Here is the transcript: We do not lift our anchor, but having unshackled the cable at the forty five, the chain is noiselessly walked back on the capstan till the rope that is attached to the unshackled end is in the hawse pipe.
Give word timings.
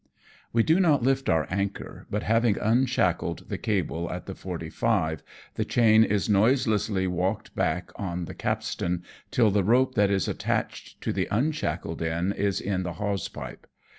We 0.51 0.63
do 0.63 0.79
not 0.79 1.03
lift 1.03 1.29
our 1.29 1.45
anchor, 1.51 2.07
but 2.09 2.23
having 2.23 2.57
unshackled 2.57 3.49
the 3.49 3.59
cable 3.59 4.09
at 4.11 4.25
the 4.25 4.33
forty 4.33 4.71
five, 4.71 5.21
the 5.53 5.63
chain 5.63 6.03
is 6.03 6.27
noiselessly 6.27 7.05
walked 7.05 7.55
back 7.55 7.91
on 7.97 8.25
the 8.25 8.33
capstan 8.33 9.03
till 9.29 9.51
the 9.51 9.63
rope 9.63 9.93
that 9.93 10.09
is 10.09 10.27
attached 10.27 10.99
to 11.01 11.13
the 11.13 11.27
unshackled 11.29 12.01
end 12.01 12.33
is 12.33 12.59
in 12.59 12.81
the 12.81 12.93
hawse 12.93 13.27
pipe. 13.27 13.67